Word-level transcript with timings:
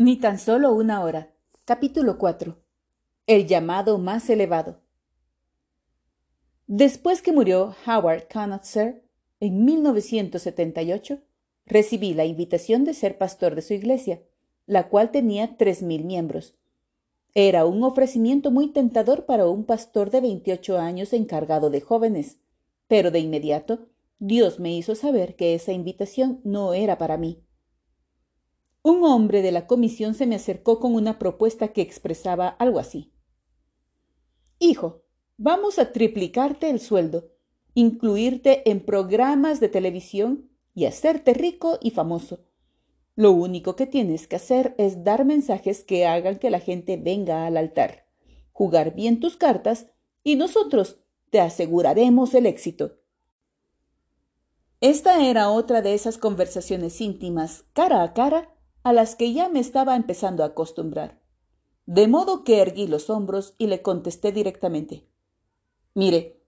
Ni 0.00 0.14
tan 0.14 0.38
solo 0.38 0.72
una 0.74 1.02
hora. 1.02 1.34
Capítulo 1.64 2.18
4. 2.18 2.56
El 3.26 3.48
llamado 3.48 3.98
más 3.98 4.30
elevado. 4.30 4.78
Después 6.68 7.20
que 7.20 7.32
murió 7.32 7.74
Howard 7.84 8.28
Conotser 8.32 9.02
en 9.40 9.64
1978, 9.64 11.18
recibí 11.66 12.14
la 12.14 12.26
invitación 12.26 12.84
de 12.84 12.94
ser 12.94 13.18
pastor 13.18 13.56
de 13.56 13.62
su 13.62 13.74
iglesia, 13.74 14.22
la 14.66 14.88
cual 14.88 15.10
tenía 15.10 15.56
tres 15.56 15.82
mil 15.82 16.04
miembros. 16.04 16.54
Era 17.34 17.66
un 17.66 17.82
ofrecimiento 17.82 18.52
muy 18.52 18.68
tentador 18.68 19.26
para 19.26 19.48
un 19.48 19.64
pastor 19.64 20.12
de 20.12 20.20
28 20.20 20.78
años 20.78 21.12
encargado 21.12 21.70
de 21.70 21.80
jóvenes, 21.80 22.38
pero 22.86 23.10
de 23.10 23.18
inmediato 23.18 23.88
Dios 24.20 24.60
me 24.60 24.72
hizo 24.76 24.94
saber 24.94 25.34
que 25.34 25.56
esa 25.56 25.72
invitación 25.72 26.40
no 26.44 26.72
era 26.72 26.98
para 26.98 27.16
mí. 27.16 27.42
Un 28.88 29.04
hombre 29.04 29.42
de 29.42 29.52
la 29.52 29.66
comisión 29.66 30.14
se 30.14 30.26
me 30.26 30.36
acercó 30.36 30.80
con 30.80 30.94
una 30.94 31.18
propuesta 31.18 31.74
que 31.74 31.82
expresaba 31.82 32.48
algo 32.48 32.78
así. 32.78 33.12
Hijo, 34.58 35.02
vamos 35.36 35.78
a 35.78 35.92
triplicarte 35.92 36.70
el 36.70 36.80
sueldo, 36.80 37.28
incluirte 37.74 38.70
en 38.70 38.80
programas 38.80 39.60
de 39.60 39.68
televisión 39.68 40.48
y 40.72 40.86
hacerte 40.86 41.34
rico 41.34 41.78
y 41.82 41.90
famoso. 41.90 42.46
Lo 43.14 43.32
único 43.32 43.76
que 43.76 43.86
tienes 43.86 44.26
que 44.26 44.36
hacer 44.36 44.74
es 44.78 45.04
dar 45.04 45.26
mensajes 45.26 45.84
que 45.84 46.06
hagan 46.06 46.38
que 46.38 46.48
la 46.48 46.58
gente 46.58 46.96
venga 46.96 47.44
al 47.44 47.58
altar, 47.58 48.06
jugar 48.52 48.94
bien 48.94 49.20
tus 49.20 49.36
cartas 49.36 49.88
y 50.24 50.36
nosotros 50.36 50.98
te 51.28 51.40
aseguraremos 51.40 52.32
el 52.32 52.46
éxito. 52.46 52.96
Esta 54.80 55.28
era 55.28 55.50
otra 55.50 55.82
de 55.82 55.92
esas 55.92 56.16
conversaciones 56.16 57.02
íntimas, 57.02 57.66
cara 57.74 58.02
a 58.02 58.14
cara, 58.14 58.54
a 58.82 58.92
las 58.92 59.16
que 59.16 59.32
ya 59.32 59.48
me 59.48 59.60
estaba 59.60 59.96
empezando 59.96 60.42
a 60.42 60.48
acostumbrar. 60.48 61.20
De 61.86 62.06
modo 62.08 62.44
que 62.44 62.60
erguí 62.60 62.86
los 62.86 63.10
hombros 63.10 63.54
y 63.58 63.66
le 63.66 63.82
contesté 63.82 64.32
directamente. 64.32 65.08
Mire, 65.94 66.42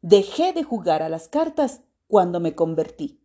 dejé 0.00 0.52
de 0.52 0.62
jugar 0.62 1.02
a 1.02 1.08
las 1.08 1.28
cartas 1.28 1.82
cuando 2.06 2.40
me 2.40 2.54
convertí. 2.54 3.20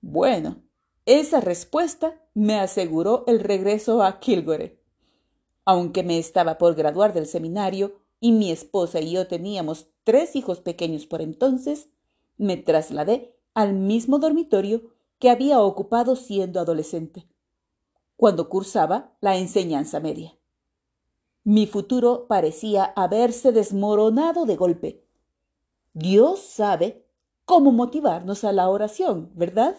Bueno, 0.00 0.62
esa 1.06 1.40
respuesta 1.40 2.20
me 2.34 2.58
aseguró 2.58 3.24
el 3.26 3.40
regreso 3.40 4.02
a 4.02 4.20
Kilgore. 4.20 4.80
Aunque 5.64 6.02
me 6.02 6.18
estaba 6.18 6.58
por 6.58 6.74
graduar 6.74 7.14
del 7.14 7.26
seminario 7.26 8.00
y 8.20 8.32
mi 8.32 8.50
esposa 8.50 9.00
y 9.00 9.12
yo 9.12 9.26
teníamos 9.28 9.88
tres 10.02 10.34
hijos 10.34 10.60
pequeños 10.60 11.06
por 11.06 11.22
entonces, 11.22 11.90
me 12.36 12.56
trasladé 12.56 13.36
al 13.54 13.74
mismo 13.74 14.18
dormitorio 14.18 14.93
que 15.24 15.30
había 15.30 15.58
ocupado 15.58 16.16
siendo 16.16 16.60
adolescente, 16.60 17.26
cuando 18.14 18.50
cursaba 18.50 19.16
la 19.22 19.38
enseñanza 19.38 19.98
media. 19.98 20.36
Mi 21.44 21.66
futuro 21.66 22.26
parecía 22.28 22.92
haberse 22.94 23.50
desmoronado 23.50 24.44
de 24.44 24.56
golpe. 24.56 25.02
Dios 25.94 26.40
sabe 26.40 27.06
cómo 27.46 27.72
motivarnos 27.72 28.44
a 28.44 28.52
la 28.52 28.68
oración, 28.68 29.30
¿verdad? 29.34 29.78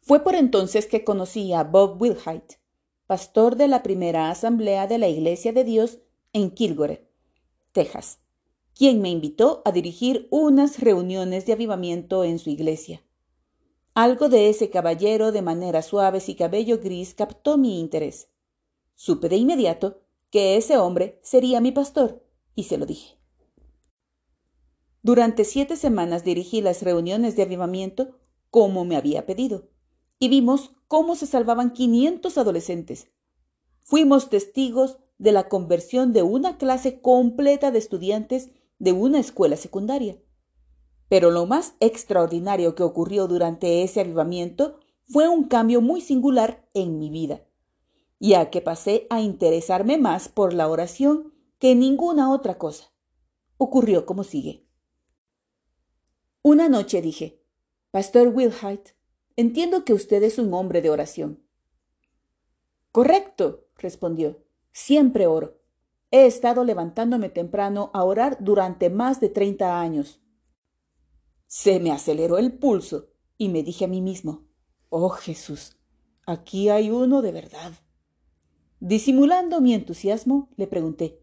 Fue 0.00 0.24
por 0.24 0.34
entonces 0.34 0.86
que 0.86 1.04
conocí 1.04 1.52
a 1.52 1.62
Bob 1.62 2.02
Wilhite, 2.02 2.58
pastor 3.06 3.54
de 3.54 3.68
la 3.68 3.84
primera 3.84 4.28
asamblea 4.28 4.88
de 4.88 4.98
la 4.98 5.06
Iglesia 5.06 5.52
de 5.52 5.62
Dios 5.62 6.00
en 6.32 6.50
Kilgore, 6.50 7.08
Texas, 7.70 8.18
quien 8.74 9.00
me 9.00 9.10
invitó 9.10 9.62
a 9.64 9.70
dirigir 9.70 10.26
unas 10.32 10.80
reuniones 10.80 11.46
de 11.46 11.52
avivamiento 11.52 12.24
en 12.24 12.40
su 12.40 12.50
iglesia. 12.50 13.04
Algo 13.94 14.30
de 14.30 14.48
ese 14.48 14.70
caballero 14.70 15.32
de 15.32 15.42
maneras 15.42 15.86
suaves 15.86 16.30
y 16.30 16.34
cabello 16.34 16.78
gris 16.78 17.12
captó 17.14 17.58
mi 17.58 17.78
interés. 17.78 18.30
Supe 18.94 19.28
de 19.28 19.36
inmediato 19.36 20.00
que 20.30 20.56
ese 20.56 20.78
hombre 20.78 21.18
sería 21.22 21.60
mi 21.60 21.72
pastor, 21.72 22.24
y 22.54 22.64
se 22.64 22.78
lo 22.78 22.86
dije. 22.86 23.18
Durante 25.02 25.44
siete 25.44 25.76
semanas 25.76 26.24
dirigí 26.24 26.62
las 26.62 26.80
reuniones 26.82 27.36
de 27.36 27.42
avivamiento 27.42 28.18
como 28.50 28.86
me 28.86 28.96
había 28.96 29.26
pedido, 29.26 29.68
y 30.18 30.28
vimos 30.28 30.72
cómo 30.88 31.14
se 31.14 31.26
salvaban 31.26 31.72
quinientos 31.72 32.38
adolescentes. 32.38 33.10
Fuimos 33.82 34.30
testigos 34.30 34.98
de 35.18 35.32
la 35.32 35.50
conversión 35.50 36.14
de 36.14 36.22
una 36.22 36.56
clase 36.56 37.02
completa 37.02 37.70
de 37.70 37.78
estudiantes 37.78 38.52
de 38.78 38.92
una 38.92 39.18
escuela 39.18 39.56
secundaria. 39.56 40.16
Pero 41.12 41.30
lo 41.30 41.44
más 41.44 41.74
extraordinario 41.80 42.74
que 42.74 42.82
ocurrió 42.82 43.26
durante 43.26 43.82
ese 43.82 44.00
avivamiento 44.00 44.80
fue 45.04 45.28
un 45.28 45.44
cambio 45.44 45.82
muy 45.82 46.00
singular 46.00 46.66
en 46.72 46.98
mi 46.98 47.10
vida, 47.10 47.42
ya 48.18 48.48
que 48.48 48.62
pasé 48.62 49.06
a 49.10 49.20
interesarme 49.20 49.98
más 49.98 50.30
por 50.30 50.54
la 50.54 50.68
oración 50.68 51.34
que 51.58 51.74
ninguna 51.74 52.32
otra 52.32 52.56
cosa. 52.56 52.94
Ocurrió 53.58 54.06
como 54.06 54.24
sigue. 54.24 54.64
Una 56.40 56.70
noche 56.70 57.02
dije, 57.02 57.44
Pastor 57.90 58.28
Wilhite, 58.28 58.96
entiendo 59.36 59.84
que 59.84 59.92
usted 59.92 60.22
es 60.22 60.38
un 60.38 60.54
hombre 60.54 60.80
de 60.80 60.88
oración. 60.88 61.42
Correcto, 62.90 63.66
respondió. 63.76 64.42
Siempre 64.70 65.26
oro. 65.26 65.60
He 66.10 66.24
estado 66.24 66.64
levantándome 66.64 67.28
temprano 67.28 67.90
a 67.92 68.02
orar 68.02 68.38
durante 68.40 68.88
más 68.88 69.20
de 69.20 69.28
treinta 69.28 69.78
años. 69.78 70.21
Se 71.54 71.80
me 71.80 71.92
aceleró 71.92 72.38
el 72.38 72.54
pulso 72.54 73.10
y 73.36 73.50
me 73.50 73.62
dije 73.62 73.84
a 73.84 73.88
mí 73.88 74.00
mismo, 74.00 74.46
Oh 74.88 75.10
Jesús, 75.10 75.76
aquí 76.24 76.70
hay 76.70 76.90
uno 76.90 77.20
de 77.20 77.30
verdad. 77.30 77.74
Disimulando 78.80 79.60
mi 79.60 79.74
entusiasmo, 79.74 80.48
le 80.56 80.66
pregunté, 80.66 81.20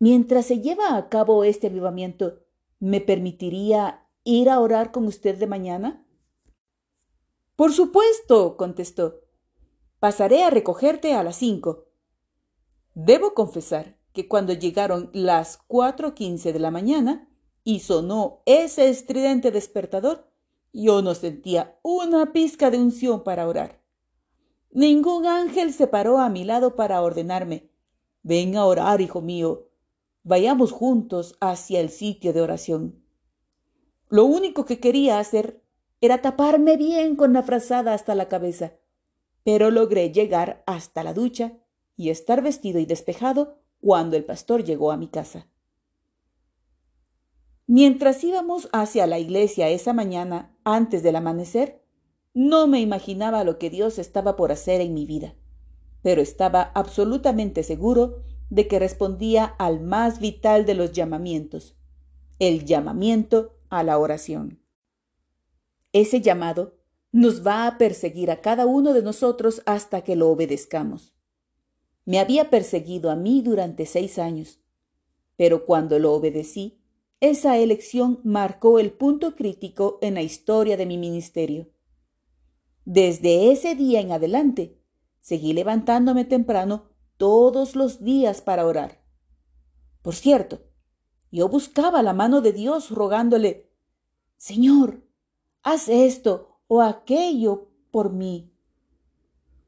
Mientras 0.00 0.46
se 0.46 0.58
lleva 0.58 0.96
a 0.96 1.08
cabo 1.08 1.44
este 1.44 1.68
avivamiento, 1.68 2.40
¿me 2.80 3.00
permitiría 3.00 4.04
ir 4.24 4.50
a 4.50 4.58
orar 4.58 4.90
con 4.90 5.06
usted 5.06 5.38
de 5.38 5.46
mañana? 5.46 6.04
Por 7.54 7.72
supuesto, 7.72 8.56
contestó. 8.56 9.20
Pasaré 10.00 10.42
a 10.42 10.50
recogerte 10.50 11.14
a 11.14 11.22
las 11.22 11.36
cinco. 11.36 11.86
Debo 12.94 13.34
confesar 13.34 13.96
que 14.12 14.26
cuando 14.26 14.54
llegaron 14.54 15.08
las 15.12 15.56
cuatro 15.56 16.16
quince 16.16 16.52
de 16.52 16.58
la 16.58 16.72
mañana, 16.72 17.29
y 17.64 17.80
sonó 17.80 18.42
ese 18.46 18.88
estridente 18.88 19.50
despertador, 19.50 20.28
yo 20.72 21.02
no 21.02 21.14
sentía 21.14 21.78
una 21.82 22.32
pizca 22.32 22.70
de 22.70 22.78
unción 22.78 23.24
para 23.24 23.46
orar. 23.48 23.80
Ningún 24.70 25.26
ángel 25.26 25.72
se 25.72 25.86
paró 25.86 26.18
a 26.18 26.28
mi 26.28 26.44
lado 26.44 26.76
para 26.76 27.02
ordenarme 27.02 27.70
Ven 28.22 28.56
a 28.56 28.66
orar, 28.66 29.00
hijo 29.00 29.22
mío. 29.22 29.68
Vayamos 30.22 30.72
juntos 30.72 31.36
hacia 31.40 31.80
el 31.80 31.88
sitio 31.88 32.32
de 32.32 32.42
oración. 32.42 33.02
Lo 34.08 34.26
único 34.26 34.66
que 34.66 34.78
quería 34.78 35.18
hacer 35.18 35.62
era 36.02 36.20
taparme 36.20 36.76
bien 36.76 37.16
con 37.16 37.32
la 37.32 37.42
frazada 37.42 37.94
hasta 37.94 38.14
la 38.14 38.28
cabeza, 38.28 38.74
pero 39.42 39.70
logré 39.70 40.12
llegar 40.12 40.62
hasta 40.66 41.02
la 41.02 41.14
ducha 41.14 41.58
y 41.96 42.10
estar 42.10 42.42
vestido 42.42 42.78
y 42.78 42.86
despejado 42.86 43.58
cuando 43.80 44.16
el 44.16 44.24
pastor 44.24 44.64
llegó 44.64 44.92
a 44.92 44.96
mi 44.98 45.08
casa. 45.08 45.46
Mientras 47.72 48.24
íbamos 48.24 48.68
hacia 48.72 49.06
la 49.06 49.20
iglesia 49.20 49.68
esa 49.68 49.92
mañana, 49.92 50.52
antes 50.64 51.04
del 51.04 51.14
amanecer, 51.14 51.84
no 52.34 52.66
me 52.66 52.80
imaginaba 52.80 53.44
lo 53.44 53.60
que 53.60 53.70
Dios 53.70 54.00
estaba 54.00 54.34
por 54.34 54.50
hacer 54.50 54.80
en 54.80 54.92
mi 54.92 55.06
vida, 55.06 55.36
pero 56.02 56.20
estaba 56.20 56.72
absolutamente 56.74 57.62
seguro 57.62 58.24
de 58.48 58.66
que 58.66 58.80
respondía 58.80 59.44
al 59.44 59.78
más 59.78 60.18
vital 60.18 60.66
de 60.66 60.74
los 60.74 60.90
llamamientos, 60.90 61.76
el 62.40 62.64
llamamiento 62.64 63.60
a 63.68 63.84
la 63.84 63.98
oración. 63.98 64.60
Ese 65.92 66.20
llamado 66.20 66.74
nos 67.12 67.46
va 67.46 67.68
a 67.68 67.78
perseguir 67.78 68.32
a 68.32 68.40
cada 68.40 68.66
uno 68.66 68.94
de 68.94 69.02
nosotros 69.02 69.62
hasta 69.64 70.00
que 70.00 70.16
lo 70.16 70.28
obedezcamos. 70.28 71.14
Me 72.04 72.18
había 72.18 72.50
perseguido 72.50 73.12
a 73.12 73.14
mí 73.14 73.42
durante 73.42 73.86
seis 73.86 74.18
años, 74.18 74.58
pero 75.36 75.66
cuando 75.66 76.00
lo 76.00 76.12
obedecí, 76.14 76.79
esa 77.20 77.58
elección 77.58 78.20
marcó 78.24 78.78
el 78.78 78.92
punto 78.92 79.36
crítico 79.36 79.98
en 80.00 80.14
la 80.14 80.22
historia 80.22 80.78
de 80.78 80.86
mi 80.86 80.96
ministerio. 80.96 81.68
Desde 82.86 83.52
ese 83.52 83.74
día 83.74 84.00
en 84.00 84.10
adelante, 84.10 84.80
seguí 85.20 85.52
levantándome 85.52 86.24
temprano 86.24 86.88
todos 87.18 87.76
los 87.76 88.02
días 88.02 88.40
para 88.40 88.66
orar. 88.66 89.04
Por 90.00 90.14
cierto, 90.14 90.62
yo 91.30 91.50
buscaba 91.50 92.02
la 92.02 92.14
mano 92.14 92.40
de 92.40 92.54
Dios 92.54 92.90
rogándole, 92.90 93.70
Señor, 94.38 95.06
haz 95.62 95.90
esto 95.90 96.62
o 96.68 96.80
aquello 96.80 97.68
por 97.90 98.10
mí. 98.10 98.50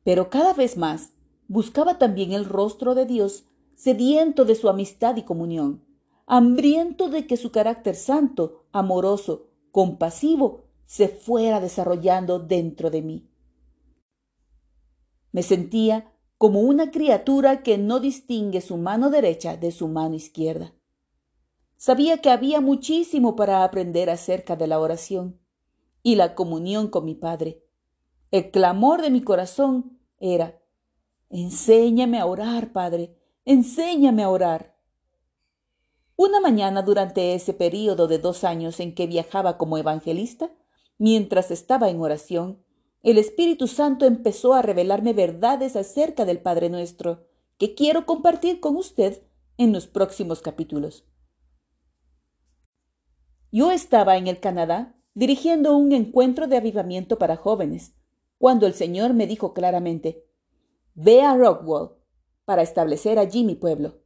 Pero 0.05 0.31
cada 0.31 0.55
vez 0.55 0.79
más 0.79 1.13
buscaba 1.49 1.99
también 1.99 2.33
el 2.33 2.47
rostro 2.47 2.95
de 2.95 3.05
Dios, 3.05 3.45
sediento 3.75 4.47
de 4.47 4.55
su 4.55 4.71
amistad 4.71 5.17
y 5.17 5.23
comunión 5.23 5.92
hambriento 6.35 7.11
de 7.11 7.27
que 7.27 7.37
su 7.37 7.53
carácter 7.53 7.95
santo, 7.95 8.65
amoroso, 8.73 9.51
compasivo, 9.71 10.65
se 10.87 11.09
fuera 11.09 11.61
desarrollando 11.61 12.39
dentro 12.39 12.89
de 12.89 13.03
mí. 13.03 13.29
Me 15.31 15.43
sentía 15.43 16.11
como 16.39 16.61
una 16.61 16.91
criatura 16.91 17.63
que 17.63 17.77
no 17.77 18.01
distingue 18.01 18.63
su 18.63 18.79
mano 18.79 19.11
derecha 19.11 19.59
de 19.59 19.73
su 19.73 19.89
mano 19.89 20.15
izquierda. 20.15 20.73
Sabía 21.77 22.23
que 22.23 22.31
había 22.31 22.63
muchísimo 22.63 23.37
para 23.37 23.63
aprender 23.63 24.09
acerca 24.09 24.57
de 24.57 24.69
la 24.69 24.81
oración 24.81 25.39
y 26.03 26.15
la 26.15 26.35
comunión 26.35 26.89
con 26.89 27.05
mi 27.05 27.15
Padre. 27.15 27.63
El 28.31 28.51
clamor 28.51 29.03
de 29.03 29.11
mi 29.11 29.21
corazón 29.21 29.99
era, 30.19 30.63
Enséñame 31.29 32.19
a 32.19 32.25
orar, 32.25 32.73
Padre, 32.73 33.19
enséñame 33.45 34.23
a 34.23 34.31
orar. 34.31 34.72
Una 36.17 36.41
mañana 36.41 36.83
durante 36.83 37.35
ese 37.35 37.55
período 37.55 38.07
de 38.07 38.19
dos 38.19 38.45
años 38.45 38.81
en 38.81 38.95
que 38.95 39.07
viajaba 39.07 39.59
como 39.59 39.79
evangelista, 39.79 40.51
mientras 40.99 41.51
estaba 41.51 41.89
en 41.89 42.01
oración, 42.01 42.63
el 43.03 43.19
Espíritu 43.19 43.67
Santo 43.67 44.07
empezó 44.07 44.55
a 44.55 44.63
revelarme 44.63 45.13
verdades 45.13 45.75
acerca 45.75 46.25
del 46.25 46.41
Padre 46.41 46.71
nuestro, 46.71 47.27
que 47.59 47.75
quiero 47.75 48.07
compartir 48.07 48.61
con 48.61 48.77
usted 48.77 49.23
en 49.57 49.73
los 49.73 49.87
próximos 49.87 50.41
capítulos. 50.41 51.05
Yo 53.51 53.71
estaba 53.71 54.17
en 54.17 54.29
el 54.29 54.41
Canadá 54.41 54.97
dirigiendo 55.15 55.77
un 55.77 55.93
encuentro 55.93 56.47
de 56.47 56.57
avivamiento 56.57 57.19
para 57.19 57.37
jóvenes, 57.37 57.95
cuando 58.39 58.67
el 58.67 58.75
Señor 58.75 59.15
me 59.15 59.27
dijo 59.27 59.53
claramente, 59.53 60.25
Ve 60.95 61.23
a 61.23 61.37
Rockwall 61.37 61.97
para 62.45 62.63
establecer 62.63 63.19
allí 63.19 63.45
mi 63.45 63.55
pueblo. 63.55 64.01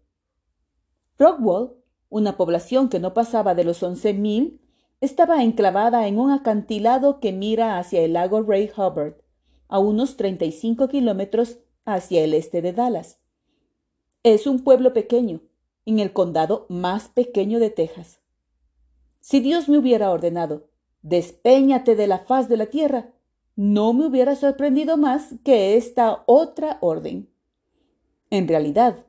Rockwall, 1.19 1.77
una 2.09 2.37
población 2.37 2.89
que 2.89 3.01
no 3.01 3.15
pasaba 3.15 3.55
de 3.55 3.65
los 3.65 3.83
once 3.83 4.15
mil, 4.15 4.61
estaba 5.01 5.43
enclavada 5.43 6.07
en 6.07 6.19
un 6.19 6.31
acantilado 6.31 7.21
que 7.21 7.33
mira 7.33 7.79
hacia 7.79 8.01
el 8.01 8.15
lago 8.15 8.43
Ray 8.43 8.71
Hubbard, 8.75 9.15
a 9.69 9.79
unos 9.79 10.17
35 10.17 10.89
kilómetros 10.89 11.59
hacia 11.85 12.23
el 12.25 12.35
este 12.35 12.63
de 12.63 12.73
Dallas. 12.73 13.19
Es 14.23 14.47
un 14.47 14.65
pueblo 14.65 14.93
pequeño, 14.93 15.41
en 15.85 16.01
el 16.01 16.13
condado 16.13 16.67
más 16.69 17.09
pequeño 17.09 17.59
de 17.61 17.71
Texas. 17.71 18.21
Si 19.21 19.41
Dios 19.41 19.69
me 19.69 19.79
hubiera 19.79 20.11
ordenado, 20.11 20.69
despéñate 21.03 21.95
de 21.97 22.07
la 22.07 22.19
faz 22.21 22.49
de 22.49 22.57
la 22.57 22.67
tierra, 22.67 23.13
no 23.55 23.93
me 23.93 24.07
hubiera 24.07 24.37
sorprendido 24.37 24.97
más 24.97 25.35
que 25.45 25.77
esta 25.77 26.25
otra 26.27 26.79
orden. 26.81 27.31
En 28.31 28.49
realidad, 28.49 29.06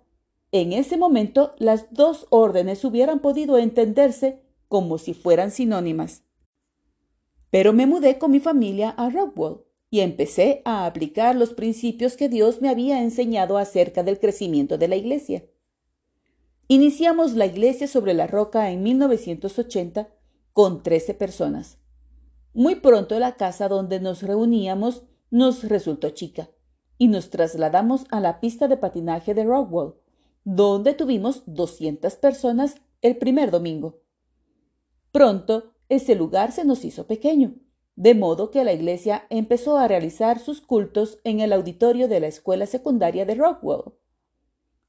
en 0.51 0.73
ese 0.73 0.97
momento 0.97 1.53
las 1.57 1.94
dos 1.94 2.27
órdenes 2.29 2.83
hubieran 2.85 3.19
podido 3.19 3.57
entenderse 3.57 4.41
como 4.67 4.97
si 4.97 5.13
fueran 5.13 5.51
sinónimas. 5.51 6.23
Pero 7.49 7.73
me 7.73 7.85
mudé 7.88 8.17
con 8.17 8.31
mi 8.31 8.39
familia 8.39 8.89
a 8.91 9.09
Rockwell 9.09 9.61
y 9.89 10.01
empecé 10.01 10.61
a 10.65 10.85
aplicar 10.85 11.35
los 11.35 11.53
principios 11.53 12.17
que 12.17 12.29
Dios 12.29 12.61
me 12.61 12.69
había 12.69 13.01
enseñado 13.01 13.57
acerca 13.57 14.03
del 14.03 14.19
crecimiento 14.19 14.77
de 14.77 14.88
la 14.88 14.95
iglesia. 14.95 15.45
Iniciamos 16.67 17.33
la 17.33 17.45
iglesia 17.45 17.88
sobre 17.88 18.13
la 18.13 18.27
roca 18.27 18.69
en 18.71 18.83
1980 18.83 20.09
con 20.51 20.83
13 20.83 21.13
personas. 21.13 21.77
Muy 22.53 22.75
pronto 22.75 23.17
la 23.19 23.38
casa 23.38 23.69
donde 23.69 23.99
nos 23.99 24.21
reuníamos 24.21 25.03
nos 25.29 25.63
resultó 25.63 26.09
chica 26.09 26.49
y 26.97 27.07
nos 27.07 27.29
trasladamos 27.29 28.05
a 28.09 28.19
la 28.19 28.39
pista 28.39 28.67
de 28.67 28.75
patinaje 28.75 29.33
de 29.33 29.44
Rockwell, 29.44 29.94
donde 30.49 30.94
tuvimos 30.94 31.44
200 31.45 32.15
personas 32.15 32.75
el 33.01 33.17
primer 33.17 33.51
domingo. 33.51 33.99
Pronto 35.11 35.73
ese 35.89 36.15
lugar 36.15 36.53
se 36.53 36.63
nos 36.63 36.85
hizo 36.85 37.05
pequeño, 37.05 37.55
de 37.97 38.15
modo 38.15 38.49
que 38.49 38.63
la 38.63 38.71
iglesia 38.71 39.27
empezó 39.29 39.75
a 39.75 39.89
realizar 39.89 40.39
sus 40.39 40.61
cultos 40.61 41.19
en 41.25 41.41
el 41.41 41.51
auditorio 41.51 42.07
de 42.07 42.21
la 42.21 42.27
escuela 42.27 42.65
secundaria 42.65 43.25
de 43.25 43.35
Rockwell. 43.35 43.94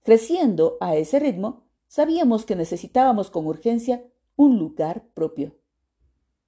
Creciendo 0.04 0.76
a 0.80 0.94
ese 0.94 1.18
ritmo, 1.18 1.64
sabíamos 1.88 2.44
que 2.44 2.54
necesitábamos 2.54 3.28
con 3.28 3.44
urgencia 3.44 4.04
un 4.36 4.60
lugar 4.60 5.08
propio. 5.12 5.58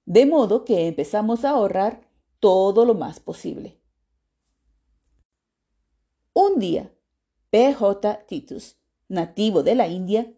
De 0.05 0.25
modo 0.25 0.63
que 0.63 0.87
empezamos 0.87 1.43
a 1.43 1.49
ahorrar 1.49 2.07
todo 2.39 2.85
lo 2.85 2.93
más 2.93 3.19
posible. 3.19 3.77
Un 6.31 6.59
día, 6.59 6.93
P.J. 7.49 8.25
Titus, 8.25 8.80
nativo 9.11 9.61
de 9.61 9.75
la 9.75 9.87
India, 9.87 10.33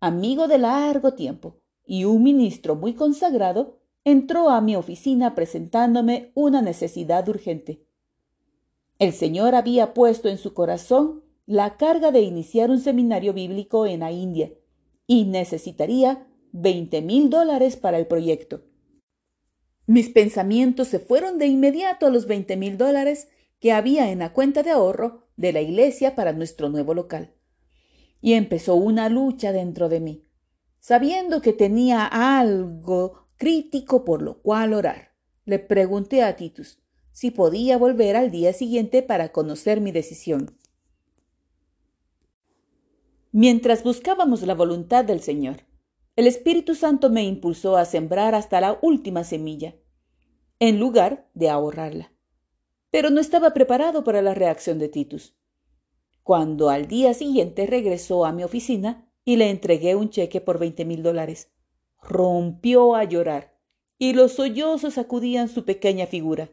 amigo 0.00 0.48
de 0.48 0.58
largo 0.58 1.14
tiempo, 1.14 1.60
y 1.86 2.04
un 2.04 2.22
ministro 2.22 2.74
muy 2.74 2.94
consagrado 2.94 3.78
entró 4.04 4.50
a 4.50 4.60
mi 4.60 4.74
oficina 4.74 5.34
presentándome 5.34 6.32
una 6.34 6.60
necesidad 6.60 7.28
urgente. 7.28 7.86
El 8.98 9.12
Señor 9.12 9.54
había 9.54 9.94
puesto 9.94 10.28
en 10.28 10.36
su 10.36 10.52
corazón 10.52 11.22
la 11.46 11.76
carga 11.76 12.10
de 12.10 12.20
iniciar 12.20 12.70
un 12.70 12.80
seminario 12.80 13.32
bíblico 13.32 13.86
en 13.86 14.00
la 14.00 14.10
India 14.10 14.52
y 15.06 15.24
necesitaría 15.24 16.26
veinte 16.50 17.00
mil 17.00 17.30
dólares 17.30 17.76
para 17.76 17.98
el 17.98 18.06
proyecto. 18.06 18.64
Mis 19.86 20.10
pensamientos 20.10 20.88
se 20.88 20.98
fueron 20.98 21.38
de 21.38 21.46
inmediato 21.46 22.06
a 22.06 22.10
los 22.10 22.26
veinte 22.26 22.56
mil 22.56 22.76
dólares 22.76 23.28
que 23.60 23.72
había 23.72 24.10
en 24.10 24.18
la 24.18 24.32
cuenta 24.32 24.62
de 24.62 24.70
ahorro 24.70 25.28
de 25.36 25.52
la 25.52 25.60
iglesia 25.60 26.14
para 26.16 26.32
nuestro 26.32 26.68
nuevo 26.68 26.94
local. 26.94 27.37
Y 28.20 28.34
empezó 28.34 28.74
una 28.74 29.08
lucha 29.08 29.52
dentro 29.52 29.88
de 29.88 30.00
mí 30.00 30.28
sabiendo 30.80 31.42
que 31.42 31.52
tenía 31.52 32.06
algo 32.06 33.28
crítico 33.36 34.04
por 34.04 34.22
lo 34.22 34.40
cual 34.40 34.72
orar. 34.72 35.12
Le 35.44 35.58
pregunté 35.58 36.22
a 36.22 36.36
Titus 36.36 36.78
si 37.12 37.30
podía 37.30 37.76
volver 37.76 38.16
al 38.16 38.30
día 38.30 38.52
siguiente 38.52 39.02
para 39.02 39.30
conocer 39.30 39.80
mi 39.80 39.92
decisión. 39.92 40.56
Mientras 43.32 43.82
buscábamos 43.82 44.42
la 44.42 44.54
voluntad 44.54 45.04
del 45.04 45.20
Señor, 45.20 45.66
el 46.16 46.26
Espíritu 46.26 46.74
Santo 46.74 47.10
me 47.10 47.24
impulsó 47.24 47.76
a 47.76 47.84
sembrar 47.84 48.34
hasta 48.34 48.60
la 48.60 48.78
última 48.80 49.24
semilla, 49.24 49.74
en 50.58 50.80
lugar 50.80 51.28
de 51.34 51.50
ahorrarla. 51.50 52.12
Pero 52.90 53.10
no 53.10 53.20
estaba 53.20 53.52
preparado 53.52 54.04
para 54.04 54.22
la 54.22 54.34
reacción 54.34 54.78
de 54.78 54.88
Titus. 54.88 55.37
Cuando 56.28 56.68
al 56.68 56.88
día 56.88 57.14
siguiente 57.14 57.66
regresó 57.66 58.26
a 58.26 58.32
mi 58.32 58.44
oficina, 58.44 59.10
y 59.24 59.36
le 59.36 59.48
entregué 59.48 59.96
un 59.96 60.10
cheque 60.10 60.42
por 60.42 60.58
veinte 60.58 60.84
mil 60.84 61.02
dólares. 61.02 61.50
Rompió 62.02 62.94
a 62.94 63.04
llorar 63.04 63.58
y 63.96 64.12
los 64.12 64.32
sollozos 64.32 64.92
sacudían 64.92 65.48
su 65.48 65.64
pequeña 65.64 66.06
figura. 66.06 66.50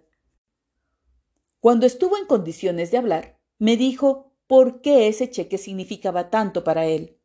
Cuando 1.59 1.85
estuvo 1.85 2.15
en 2.15 2.25
condiciones 2.25 2.89
de 2.89 2.99
hablar, 2.99 3.37
me 3.59 3.75
dijo 3.75 4.31
por 4.47 4.79
qué 4.79 5.09
ese 5.09 5.29
cheque 5.29 5.57
significaba 5.57 6.29
tanto 6.29 6.63
para 6.63 6.85
él. 6.85 7.17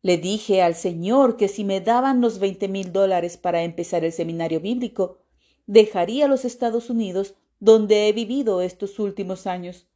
Le 0.00 0.16
dije 0.16 0.62
al 0.62 0.74
Señor 0.74 1.36
que 1.36 1.48
si 1.48 1.64
me 1.64 1.82
daban 1.82 2.22
los 2.22 2.38
veinte 2.38 2.68
mil 2.68 2.90
dólares 2.90 3.36
para 3.36 3.64
empezar 3.64 4.02
el 4.02 4.12
seminario 4.12 4.60
bíblico, 4.60 5.18
dejaría 5.66 6.26
los 6.26 6.46
Estados 6.46 6.88
Unidos 6.88 7.34
donde 7.58 8.08
he 8.08 8.14
vivido 8.14 8.62
estos 8.62 8.98
últimos 8.98 9.46
años. 9.46 9.89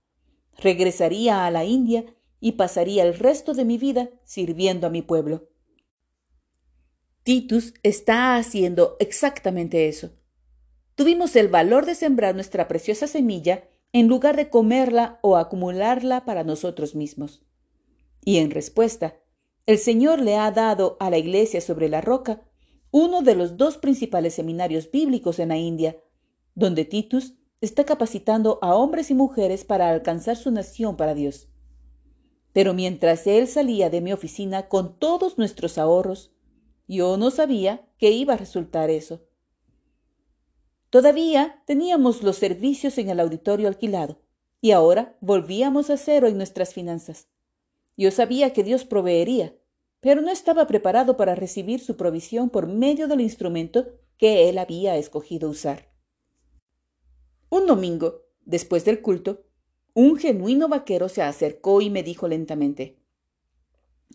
Regresaría 0.59 1.47
a 1.47 1.51
la 1.51 1.65
India 1.65 2.05
y 2.41 2.53
pasaría 2.53 3.05
el 3.05 3.15
resto 3.15 3.55
de 3.55 3.65
mi 3.65 3.79
vida 3.79 4.11
sirviendo 4.25 4.87
a 4.87 4.91
mi 4.91 5.03
pueblo. 5.03 5.49
Titus 7.23 7.73
está 7.83 8.37
haciendo 8.37 8.97
exactamente 9.01 9.89
eso. 9.89 10.11
Tuvimos 10.95 11.35
el 11.37 11.49
valor 11.49 11.87
de 11.87 11.95
sembrar 11.95 12.35
nuestra 12.35 12.69
preciosa 12.69 13.07
semilla 13.07 13.65
en 13.93 14.09
lugar 14.09 14.37
de 14.37 14.51
comerla 14.51 15.19
o 15.23 15.37
acumularla 15.37 16.25
para 16.25 16.45
nosotros 16.45 16.95
mismos. 16.95 17.43
Y 18.25 18.39
en 18.39 18.51
respuesta, 18.51 19.17
el 19.67 19.79
Señor 19.79 20.21
le 20.21 20.37
ha 20.37 20.51
dado 20.51 20.97
a 21.01 21.09
la 21.11 21.17
Iglesia 21.19 21.61
sobre 21.61 21.89
la 21.89 22.01
roca 22.01 22.43
uno 22.91 23.23
de 23.23 23.35
los 23.35 23.57
dos 23.57 23.79
principales 23.79 24.35
seminarios 24.35 24.91
bíblicos 24.91 25.39
en 25.39 25.49
la 25.49 25.57
India, 25.57 25.97
donde 26.55 26.85
Titus 26.85 27.35
está 27.65 27.85
capacitando 27.85 28.59
a 28.63 28.75
hombres 28.75 29.11
y 29.11 29.15
mujeres 29.15 29.65
para 29.65 29.91
alcanzar 29.91 30.37
su 30.37 30.51
nación 30.51 30.97
para 30.97 31.15
Dios. 31.15 31.49
Pero 32.53 32.75
mientras 32.75 33.27
él 33.27 33.49
salía 33.49 33.91
de 33.91 34.01
mi 34.01 34.13
oficina 34.13 34.69
con 34.69 34.99
todos 34.99 35.39
nuestros 35.39 35.79
ahorros, 35.79 36.33
yo 36.87 37.17
no 37.17 37.31
sabía 37.31 37.89
qué 37.99 38.11
iba 38.11 38.35
a 38.35 38.37
resultar 38.37 38.91
eso. 38.91 39.23
Todavía 40.91 41.63
teníamos 41.67 42.23
los 42.23 42.37
servicios 42.37 42.99
en 42.99 43.11
el 43.11 43.19
auditorio 43.19 43.67
alquilado 43.67 44.21
y 44.61 44.71
ahora 44.71 45.17
volvíamos 45.21 45.91
a 45.91 45.97
cero 45.97 46.29
en 46.29 46.37
nuestras 46.37 46.73
finanzas. 46.73 47.29
Yo 47.97 48.11
sabía 48.11 48.53
que 48.53 48.63
Dios 48.63 48.85
proveería, 48.85 49.57
pero 50.01 50.21
no 50.21 50.31
estaba 50.31 50.67
preparado 50.67 51.17
para 51.17 51.35
recibir 51.35 51.81
su 51.81 51.97
provisión 51.97 52.51
por 52.51 52.67
medio 52.67 53.09
del 53.09 53.21
instrumento 53.21 53.87
que 54.19 54.49
él 54.49 54.59
había 54.59 54.97
escogido 54.97 55.49
usar. 55.49 55.94
Un 57.55 57.67
domingo, 57.67 58.25
después 58.45 58.85
del 58.85 59.01
culto, 59.01 59.45
un 59.95 60.17
genuino 60.17 60.67
vaquero 60.67 61.09
se 61.09 61.23
acercó 61.23 61.81
y 61.81 61.89
me 61.89 62.03
dijo 62.03 62.27
lentamente 62.27 62.99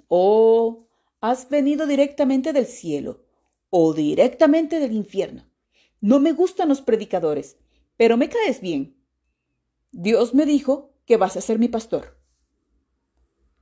Oh, 0.09 0.89
has 1.21 1.47
venido 1.47 1.87
directamente 1.87 2.51
del 2.51 2.65
cielo 2.65 3.23
o 3.69 3.93
directamente 3.93 4.81
del 4.81 4.91
infierno. 4.91 5.45
No 6.01 6.19
me 6.19 6.33
gustan 6.33 6.67
los 6.67 6.81
predicadores, 6.81 7.55
pero 7.95 8.17
me 8.17 8.27
caes 8.27 8.59
bien. 8.59 8.97
Dios 9.93 10.33
me 10.33 10.45
dijo 10.45 10.91
que 11.05 11.15
vas 11.15 11.37
a 11.37 11.41
ser 11.41 11.59
mi 11.59 11.69
pastor. 11.69 12.17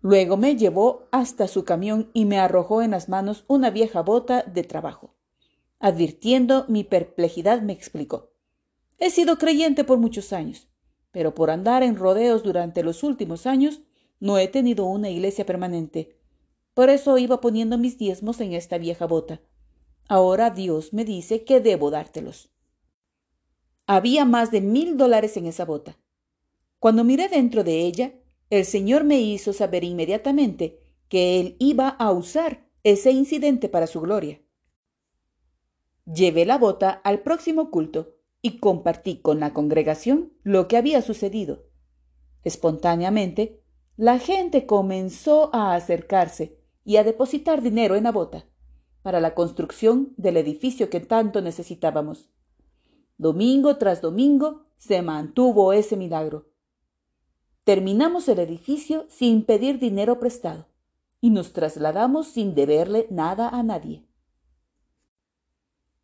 Luego 0.02 0.38
me 0.38 0.56
llevó 0.56 1.08
hasta 1.12 1.48
su 1.48 1.66
camión 1.66 2.10
y 2.14 2.26
me 2.26 2.40
arrojó 2.40 2.82
en 2.82 2.90
las 2.90 3.10
manos 3.10 3.46
una 3.48 3.70
vieja 3.70 4.02
bota 4.02 4.42
de 4.42 4.64
trabajo. 4.64 5.14
Advirtiendo 5.78 6.66
mi 6.68 6.84
perplejidad, 6.84 7.62
me 7.62 7.74
explicó. 7.74 8.32
He 9.00 9.12
sido 9.12 9.38
creyente 9.38 9.84
por 9.84 10.00
muchos 10.00 10.34
años, 10.34 10.68
pero 11.12 11.36
por 11.36 11.52
andar 11.52 11.84
en 11.84 11.96
rodeos 11.96 12.44
durante 12.44 12.84
los 12.84 13.04
últimos 13.04 13.46
años 13.46 13.82
no 14.20 14.38
he 14.40 14.48
tenido 14.48 14.86
una 14.86 15.10
iglesia 15.10 15.46
permanente. 15.46 16.18
Por 16.74 16.90
eso 16.90 17.18
iba 17.18 17.40
poniendo 17.40 17.78
mis 17.78 17.98
diezmos 17.98 18.42
en 18.42 18.54
esta 18.54 18.78
vieja 18.78 19.06
bota. 19.06 19.42
Ahora 20.08 20.50
Dios 20.50 20.94
me 20.94 21.06
dice 21.06 21.44
que 21.44 21.60
debo 21.60 21.92
dártelos. 21.92 22.50
Había 23.86 24.26
más 24.26 24.52
de 24.52 24.62
mil 24.62 24.98
dólares 24.98 25.38
en 25.38 25.46
esa 25.46 25.66
bota. 25.66 25.98
Cuando 26.80 27.04
miré 27.04 27.30
dentro 27.30 27.64
de 27.64 27.82
ella, 27.82 28.14
el 28.50 28.66
Señor 28.66 29.04
me 29.04 29.20
hizo 29.20 29.54
saber 29.54 29.84
inmediatamente 29.84 30.80
que 31.10 31.40
Él 31.40 31.56
iba 31.60 31.90
a 31.90 32.12
usar 32.12 32.68
ese 32.84 33.12
incidente 33.12 33.70
para 33.70 33.88
su 33.88 34.02
gloria. 34.02 34.42
Llevé 36.06 36.46
la 36.46 36.58
bota 36.58 36.90
al 37.04 37.22
próximo 37.22 37.70
culto 37.70 38.17
y 38.42 38.60
compartí 38.60 39.20
con 39.22 39.40
la 39.40 39.54
congregación 39.54 40.34
lo 40.44 40.68
que 40.68 40.78
había 40.78 41.02
sucedido. 41.02 41.66
Espontáneamente, 42.44 43.62
la 43.96 44.20
gente 44.20 44.66
comenzó 44.66 45.54
a 45.54 45.74
acercarse 45.74 46.60
y 46.84 46.98
a 46.98 47.04
depositar 47.04 47.62
dinero 47.62 47.96
en 47.96 48.04
la 48.04 48.12
bota 48.12 48.46
para 49.02 49.20
la 49.20 49.34
construcción 49.34 50.14
del 50.18 50.38
edificio 50.38 50.90
que 50.90 51.00
tanto 51.00 51.42
necesitábamos. 51.42 52.30
Domingo 53.18 53.78
tras 53.78 54.02
domingo 54.02 54.66
se 54.78 55.02
mantuvo 55.02 55.74
ese 55.74 55.98
milagro. 55.98 56.52
Terminamos 57.64 58.28
el 58.30 58.40
edificio 58.40 59.06
sin 59.10 59.44
pedir 59.44 59.80
dinero 59.80 60.20
prestado 60.20 60.68
y 61.20 61.32
nos 61.32 61.52
trasladamos 61.54 62.28
sin 62.28 62.54
deberle 62.54 63.08
nada 63.10 63.50
a 63.50 63.64
nadie. 63.64 64.06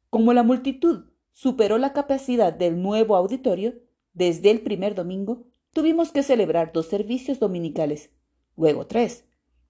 Como 0.09 0.33
la 0.33 0.43
multitud 0.43 1.12
superó 1.33 1.77
la 1.77 1.93
capacidad 1.93 2.53
del 2.53 2.81
nuevo 2.81 3.15
auditorio, 3.15 3.73
desde 4.13 4.51
el 4.51 4.61
primer 4.61 4.95
domingo 4.95 5.43
tuvimos 5.73 6.11
que 6.11 6.23
celebrar 6.23 6.71
dos 6.71 6.87
servicios 6.87 7.39
dominicales, 7.39 8.11
luego 8.55 8.85
tres, 8.85 9.25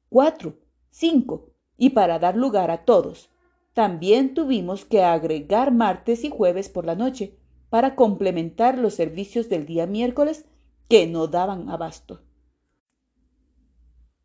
cuatro, 0.10 0.60
cinco, 0.92 1.50
y 1.78 1.92
para 1.92 2.20
dar 2.20 2.36
lugar 2.36 2.70
a 2.70 2.86
todos, 2.86 3.30
también 3.74 4.34
tuvimos 4.36 4.86
que 4.86 5.02
agregar 5.02 5.74
martes 5.74 6.24
y 6.24 6.30
jueves 6.30 6.70
por 6.70 6.86
la 6.86 6.96
noche 6.96 7.38
para 7.70 7.96
complementar 7.96 8.78
los 8.78 8.94
servicios 8.94 9.50
del 9.50 9.66
día 9.66 9.88
miércoles 9.88 10.46
que 10.88 11.08
no 11.08 11.28
daban 11.28 11.70
abasto. 11.70 12.22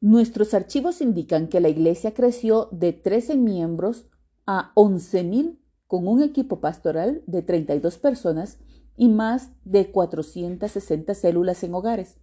Nuestros 0.00 0.52
archivos 0.52 1.00
indican 1.00 1.49
que 1.49 1.61
la 1.61 1.68
iglesia 1.68 2.12
creció 2.12 2.68
de 2.73 2.92
13 2.92 3.37
miembros 3.37 4.07
a 4.47 4.73
11.000 4.75 5.59
con 5.88 6.07
un 6.07 6.23
equipo 6.23 6.61
pastoral 6.61 7.23
de 7.26 7.42
32 7.42 7.99
personas 7.99 8.59
y 8.97 9.09
más 9.09 9.50
de 9.64 9.90
460 9.90 11.14
células 11.14 11.64
en 11.64 11.75
hogares. 11.75 12.18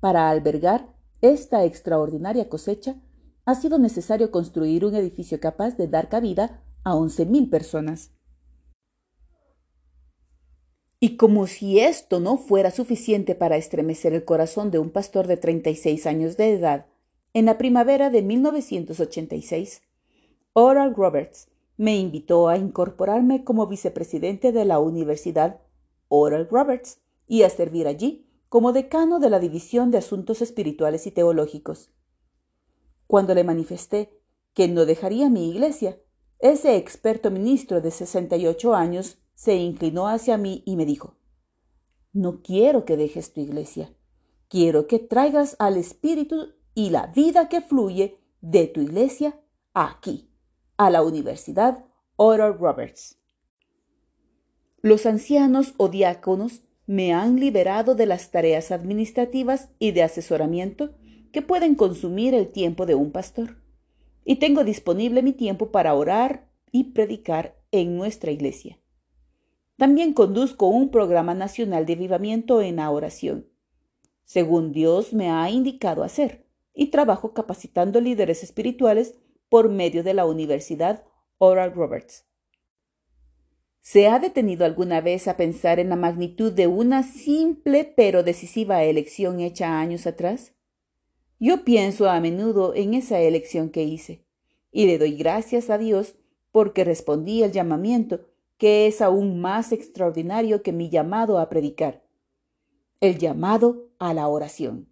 Para 0.00 0.30
albergar 0.30 0.88
esta 1.20 1.64
extraordinaria 1.64 2.48
cosecha, 2.48 2.96
ha 3.44 3.54
sido 3.54 3.78
necesario 3.78 4.30
construir 4.30 4.84
un 4.84 4.94
edificio 4.94 5.38
capaz 5.38 5.76
de 5.76 5.88
dar 5.88 6.08
cabida 6.08 6.64
a 6.84 6.94
11.000 6.94 7.50
personas. 7.50 8.10
Y 10.98 11.16
como 11.16 11.46
si 11.48 11.80
esto 11.80 12.20
no 12.20 12.38
fuera 12.38 12.70
suficiente 12.70 13.34
para 13.34 13.56
estremecer 13.56 14.14
el 14.14 14.24
corazón 14.24 14.70
de 14.70 14.78
un 14.78 14.90
pastor 14.90 15.26
de 15.26 15.36
36 15.36 16.06
años 16.06 16.36
de 16.36 16.52
edad, 16.52 16.86
en 17.34 17.46
la 17.46 17.58
primavera 17.58 18.08
de 18.08 18.22
1986, 18.22 19.82
Oral 20.52 20.94
Roberts 20.94 21.48
me 21.82 21.96
invitó 21.96 22.48
a 22.48 22.56
incorporarme 22.58 23.42
como 23.42 23.66
vicepresidente 23.66 24.52
de 24.52 24.64
la 24.64 24.78
Universidad 24.78 25.62
Oral 26.06 26.48
Roberts 26.48 27.00
y 27.26 27.42
a 27.42 27.50
servir 27.50 27.88
allí 27.88 28.24
como 28.48 28.72
decano 28.72 29.18
de 29.18 29.28
la 29.28 29.40
División 29.40 29.90
de 29.90 29.98
Asuntos 29.98 30.42
Espirituales 30.42 31.08
y 31.08 31.10
Teológicos. 31.10 31.90
Cuando 33.08 33.34
le 33.34 33.42
manifesté 33.42 34.16
que 34.54 34.68
no 34.68 34.86
dejaría 34.86 35.28
mi 35.28 35.50
iglesia, 35.50 35.98
ese 36.38 36.76
experto 36.76 37.32
ministro 37.32 37.80
de 37.80 37.90
68 37.90 38.76
años 38.76 39.18
se 39.34 39.56
inclinó 39.56 40.06
hacia 40.06 40.38
mí 40.38 40.62
y 40.64 40.76
me 40.76 40.86
dijo, 40.86 41.16
No 42.12 42.42
quiero 42.42 42.84
que 42.84 42.96
dejes 42.96 43.32
tu 43.32 43.40
iglesia, 43.40 43.92
quiero 44.46 44.86
que 44.86 45.00
traigas 45.00 45.56
al 45.58 45.76
Espíritu 45.76 46.54
y 46.74 46.90
la 46.90 47.08
vida 47.08 47.48
que 47.48 47.60
fluye 47.60 48.20
de 48.40 48.68
tu 48.68 48.80
iglesia 48.80 49.40
aquí, 49.74 50.31
a 50.76 50.90
la 50.90 51.02
Universidad 51.02 51.84
Oral 52.16 52.58
Roberts. 52.58 53.18
Los 54.80 55.06
ancianos 55.06 55.74
o 55.76 55.88
diáconos 55.88 56.62
me 56.86 57.12
han 57.12 57.38
liberado 57.38 57.94
de 57.94 58.06
las 58.06 58.30
tareas 58.30 58.72
administrativas 58.72 59.70
y 59.78 59.92
de 59.92 60.02
asesoramiento 60.02 60.94
que 61.30 61.42
pueden 61.42 61.74
consumir 61.74 62.34
el 62.34 62.48
tiempo 62.48 62.84
de 62.86 62.94
un 62.94 63.12
pastor, 63.12 63.62
y 64.24 64.36
tengo 64.36 64.64
disponible 64.64 65.22
mi 65.22 65.32
tiempo 65.32 65.70
para 65.70 65.94
orar 65.94 66.48
y 66.70 66.92
predicar 66.92 67.56
en 67.70 67.96
nuestra 67.96 68.30
iglesia. 68.30 68.78
También 69.76 70.12
conduzco 70.12 70.66
un 70.66 70.90
programa 70.90 71.34
nacional 71.34 71.86
de 71.86 71.94
avivamiento 71.94 72.60
en 72.60 72.76
la 72.76 72.90
oración, 72.90 73.48
según 74.24 74.72
Dios 74.72 75.12
me 75.12 75.30
ha 75.30 75.48
indicado 75.50 76.02
hacer, 76.02 76.46
y 76.74 76.86
trabajo 76.86 77.34
capacitando 77.34 78.00
líderes 78.00 78.42
espirituales 78.42 79.14
por 79.52 79.68
medio 79.68 80.02
de 80.02 80.14
la 80.14 80.24
Universidad 80.24 81.04
Oral 81.36 81.74
Roberts. 81.74 82.24
¿Se 83.82 84.08
ha 84.08 84.18
detenido 84.18 84.64
alguna 84.64 85.02
vez 85.02 85.28
a 85.28 85.36
pensar 85.36 85.78
en 85.78 85.90
la 85.90 85.96
magnitud 85.96 86.50
de 86.50 86.68
una 86.68 87.02
simple 87.02 87.84
pero 87.84 88.22
decisiva 88.22 88.82
elección 88.82 89.40
hecha 89.40 89.78
años 89.78 90.06
atrás? 90.06 90.54
Yo 91.38 91.64
pienso 91.64 92.08
a 92.08 92.18
menudo 92.18 92.74
en 92.74 92.94
esa 92.94 93.20
elección 93.20 93.68
que 93.68 93.82
hice, 93.82 94.24
y 94.70 94.86
le 94.86 94.96
doy 94.96 95.18
gracias 95.18 95.68
a 95.68 95.76
Dios 95.76 96.14
porque 96.50 96.82
respondí 96.82 97.42
al 97.42 97.52
llamamiento 97.52 98.20
que 98.56 98.86
es 98.86 99.02
aún 99.02 99.38
más 99.42 99.70
extraordinario 99.72 100.62
que 100.62 100.72
mi 100.72 100.88
llamado 100.88 101.38
a 101.38 101.50
predicar, 101.50 102.02
el 103.00 103.18
llamado 103.18 103.90
a 103.98 104.14
la 104.14 104.28
oración. 104.28 104.88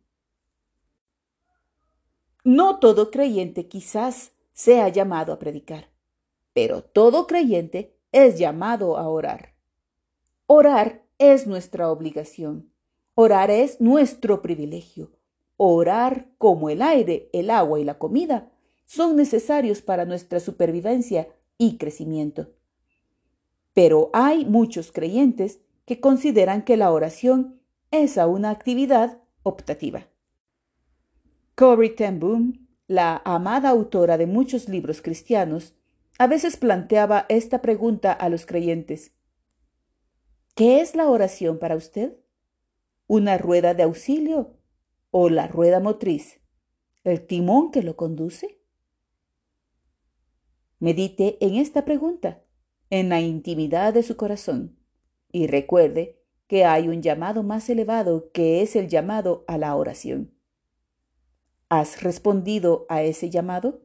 No 2.45 2.79
todo 2.79 3.11
creyente 3.11 3.67
quizás 3.67 4.33
sea 4.61 4.91
llamado 4.91 5.33
a 5.33 5.39
predicar, 5.39 5.89
pero 6.53 6.83
todo 6.83 7.27
creyente 7.27 7.97
es 8.13 8.39
llamado 8.39 8.99
a 8.99 9.09
orar. 9.09 9.55
Orar 10.47 11.03
es 11.17 11.47
nuestra 11.47 11.91
obligación. 11.91 12.71
Orar 13.15 13.51
es 13.51 13.81
nuestro 13.81 14.43
privilegio. 14.43 15.13
Orar 15.57 16.27
como 16.37 16.69
el 16.69 16.83
aire, 16.83 17.31
el 17.33 17.49
agua 17.49 17.81
y 17.81 17.85
la 17.85 17.99
comida 17.99 18.53
son 18.85 19.17
necesarios 19.17 19.81
para 19.81 20.05
nuestra 20.05 20.41
supervivencia 20.41 21.27
y 21.57 21.79
crecimiento. 21.79 22.51
Pero 23.73 24.11
hay 24.13 24.45
muchos 24.45 24.93
creyentes 24.93 25.61
que 25.87 26.01
consideran 26.01 26.67
que 26.67 26.77
la 26.77 26.93
oración 26.93 27.63
es 27.91 28.19
una 28.19 28.51
actividad 28.51 29.23
optativa. 29.43 30.07
Corrie 31.55 31.89
ten 31.89 32.21
Boom, 32.21 32.70
la 32.91 33.23
amada 33.25 33.69
autora 33.69 34.19
de 34.19 34.27
muchos 34.27 34.69
libros 34.69 35.01
cristianos, 35.01 35.77
a 36.19 36.27
veces 36.27 36.57
planteaba 36.57 37.25
esta 37.29 37.63
pregunta 37.63 38.11
a 38.11 38.29
los 38.29 38.47
creyentes. 38.47 39.13
¿Qué 40.57 40.81
es 40.81 40.97
la 40.97 41.09
oración 41.09 41.61
para 41.61 41.77
usted? 41.77 42.17
¿Una 43.07 43.39
rueda 43.39 43.75
de 43.75 43.85
auxilio 43.85 44.57
o 45.13 45.29
la 45.29 45.47
rueda 45.47 45.79
motriz? 45.79 46.41
¿El 47.05 47.25
timón 47.29 47.71
que 47.71 47.85
lo 47.85 47.95
conduce? 47.95 48.59
Medite 50.81 51.39
en 51.47 51.55
esta 51.55 51.85
pregunta 51.85 52.43
en 52.91 53.09
la 53.09 53.21
intimidad 53.21 53.95
de 53.95 54.03
su 54.03 54.17
corazón 54.17 54.77
y 55.31 55.47
recuerde 55.47 56.19
que 56.49 56.65
hay 56.65 56.89
un 56.89 57.03
llamado 57.03 57.45
más 57.45 57.71
elevado 57.71 58.33
que 58.33 58.63
es 58.63 58.75
el 58.75 58.89
llamado 58.89 59.45
a 59.47 59.59
la 59.59 59.77
oración. 59.77 60.40
¿Has 61.71 62.03
respondido 62.03 62.85
a 62.89 63.03
ese 63.03 63.31
llamado? 63.31 63.81